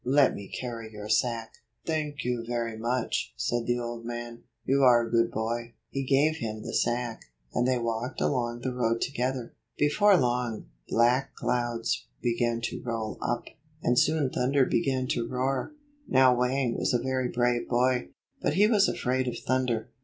Let 0.03 0.33
me 0.33 0.47
carry 0.47 0.91
your 0.91 1.09
sack." 1.09 1.51
"Thank 1.85 2.23
you 2.25 2.43
very 2.47 2.75
much," 2.75 3.35
said 3.37 3.67
the 3.67 3.77
old 3.77 4.03
man. 4.03 4.41
"You 4.65 4.81
are 4.81 5.05
a 5.05 5.11
good 5.11 5.29
boy." 5.29 5.75
He 5.91 6.03
gave 6.03 6.37
him 6.37 6.63
the 6.63 6.73
sack, 6.73 7.21
and 7.53 7.67
they 7.67 7.77
walked 7.77 8.19
along 8.19 8.61
the 8.61 8.73
road 8.73 8.99
together. 8.99 9.53
Be 9.77 9.89
fore 9.89 10.17
long, 10.17 10.65
black 10.89 11.35
clouds 11.35 12.07
began 12.19 12.61
to 12.61 12.81
roll 12.81 13.19
up, 13.21 13.43
and 13.83 13.99
soon 13.99 14.31
thunder 14.31 14.65
began 14.65 15.05
to 15.09 15.27
roar. 15.27 15.71
Now 16.07 16.35
Wang 16.35 16.75
was 16.75 16.95
a 16.95 17.03
very 17.03 17.27
brave 17.27 17.67
boy, 17.69 18.09
but 18.41 18.55
he 18.55 18.65
was 18.65 18.89
afraid 18.89 19.27
of 19.27 19.37
thunder. 19.37 19.91